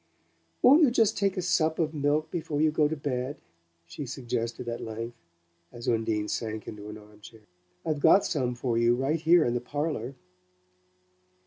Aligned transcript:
"Won't 0.63 0.81
you 0.81 0.89
take 0.89 0.95
just 0.95 1.21
a 1.21 1.41
sup 1.43 1.77
of 1.77 1.93
milk 1.93 2.31
before 2.31 2.59
you 2.59 2.71
go 2.71 2.87
to 2.87 2.95
bed?" 2.95 3.37
she 3.85 4.07
suggested 4.07 4.67
at 4.67 4.81
length, 4.81 5.15
as 5.71 5.87
Undine 5.87 6.27
sank 6.27 6.67
into 6.67 6.89
an 6.89 6.97
armchair. 6.97 7.43
"I've 7.85 7.99
got 7.99 8.25
some 8.25 8.55
for 8.55 8.79
you 8.79 8.95
right 8.95 9.19
here 9.21 9.45
in 9.45 9.53
the 9.53 9.61
parlour." 9.61 10.15